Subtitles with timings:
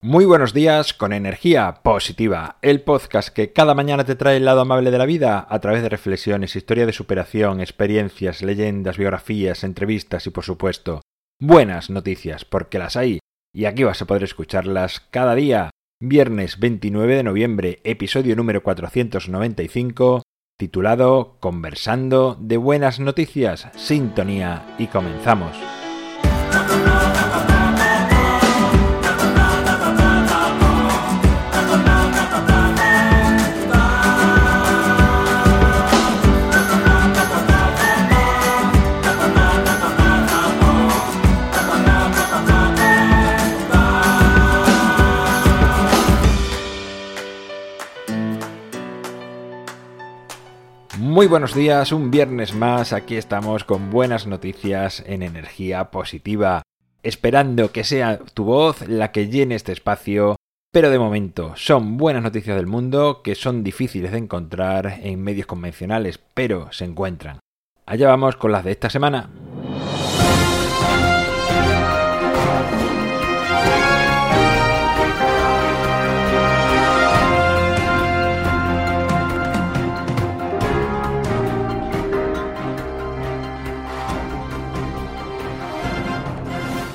[0.00, 4.60] Muy buenos días con energía positiva, el podcast que cada mañana te trae el lado
[4.60, 10.24] amable de la vida a través de reflexiones, historia de superación, experiencias, leyendas, biografías, entrevistas
[10.28, 11.00] y por supuesto
[11.40, 13.18] buenas noticias, porque las hay
[13.52, 15.70] y aquí vas a poder escucharlas cada día.
[16.00, 20.22] Viernes 29 de noviembre, episodio número 495,
[20.56, 25.56] titulado Conversando de buenas noticias, sintonía y comenzamos.
[50.98, 56.62] Muy buenos días, un viernes más, aquí estamos con buenas noticias en energía positiva,
[57.04, 60.34] esperando que sea tu voz la que llene este espacio,
[60.72, 65.46] pero de momento son buenas noticias del mundo que son difíciles de encontrar en medios
[65.46, 67.38] convencionales, pero se encuentran.
[67.86, 69.30] Allá vamos con las de esta semana.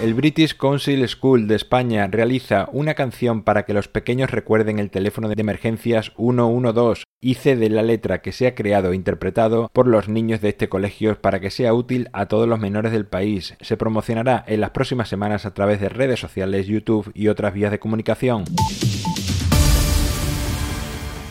[0.03, 4.89] El British Council School de España realiza una canción para que los pequeños recuerden el
[4.89, 9.87] teléfono de emergencias 112 y cede la letra que se ha creado e interpretado por
[9.87, 13.55] los niños de este colegio para que sea útil a todos los menores del país.
[13.61, 17.71] Se promocionará en las próximas semanas a través de redes sociales, YouTube y otras vías
[17.71, 18.43] de comunicación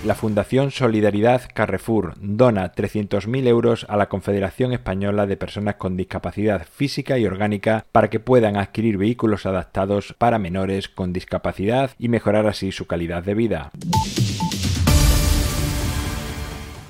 [0.05, 6.67] la Fundación Solidaridad Carrefour dona 300.000 euros a la Confederación Española de Personas con Discapacidad
[6.67, 12.49] Física y Orgánica para que puedan adquirir vehículos adaptados para menores con discapacidad y mejorar
[12.49, 13.71] así su calidad de vida.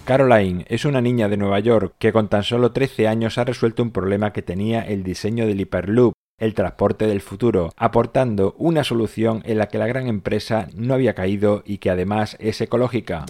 [0.04, 3.82] Caroline es una niña de Nueva York que con tan solo 13 años ha resuelto
[3.82, 9.42] un problema que tenía el diseño del Hyperloop el transporte del futuro, aportando una solución
[9.44, 13.24] en la que la gran empresa no había caído y que además es ecológica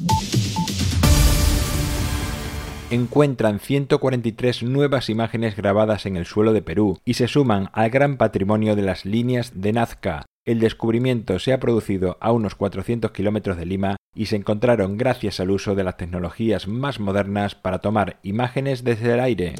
[2.90, 8.18] encuentran 143 nuevas imágenes grabadas en el suelo de Perú y se suman al gran
[8.18, 10.26] patrimonio de las líneas de Nazca.
[10.44, 15.40] El descubrimiento se ha producido a unos 400 kilómetros de Lima y se encontraron gracias
[15.40, 19.54] al uso de las tecnologías más modernas para tomar imágenes desde el aire.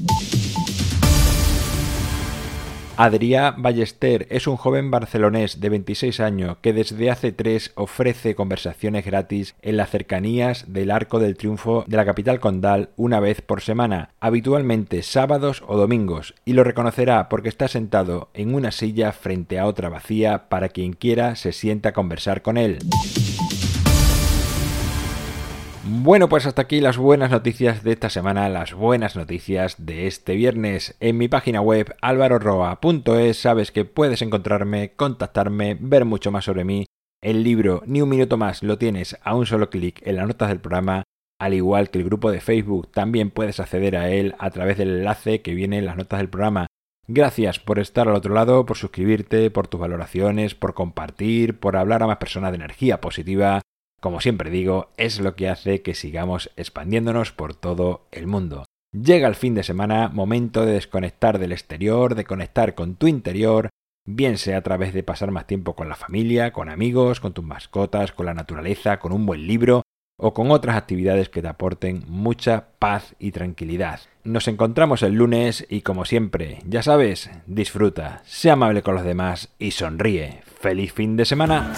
[2.98, 9.06] Adrià Ballester es un joven barcelonés de 26 años que desde hace tres ofrece conversaciones
[9.06, 13.62] gratis en las cercanías del Arco del Triunfo de la capital condal una vez por
[13.62, 19.58] semana, habitualmente sábados o domingos, y lo reconocerá porque está sentado en una silla frente
[19.58, 22.78] a otra vacía para quien quiera se sienta a conversar con él.
[25.84, 30.36] Bueno, pues hasta aquí las buenas noticias de esta semana, las buenas noticias de este
[30.36, 30.94] viernes.
[31.00, 36.86] En mi página web alvaroroa.es sabes que puedes encontrarme, contactarme, ver mucho más sobre mí.
[37.20, 40.50] El libro Ni un minuto más lo tienes a un solo clic en las notas
[40.50, 41.02] del programa,
[41.40, 44.98] al igual que el grupo de Facebook, también puedes acceder a él a través del
[44.98, 46.68] enlace que viene en las notas del programa.
[47.08, 52.04] Gracias por estar al otro lado, por suscribirte, por tus valoraciones, por compartir, por hablar
[52.04, 53.62] a más personas de energía positiva
[54.02, 58.64] como siempre digo, es lo que hace que sigamos expandiéndonos por todo el mundo.
[58.92, 63.68] Llega el fin de semana, momento de desconectar del exterior, de conectar con tu interior,
[64.04, 67.44] bien sea a través de pasar más tiempo con la familia, con amigos, con tus
[67.44, 69.82] mascotas, con la naturaleza, con un buen libro
[70.18, 74.00] o con otras actividades que te aporten mucha paz y tranquilidad.
[74.24, 79.54] Nos encontramos el lunes y como siempre, ya sabes, disfruta, sea amable con los demás
[79.60, 80.42] y sonríe.
[80.60, 81.72] ¡Feliz fin de semana!